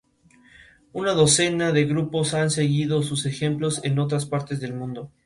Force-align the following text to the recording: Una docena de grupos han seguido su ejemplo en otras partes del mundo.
Una 0.93 1.11
docena 1.11 1.71
de 1.71 1.85
grupos 1.85 2.33
han 2.33 2.49
seguido 2.49 3.03
su 3.03 3.27
ejemplo 3.27 3.69
en 3.83 3.99
otras 3.99 4.25
partes 4.25 4.59
del 4.59 4.73
mundo. 4.73 5.11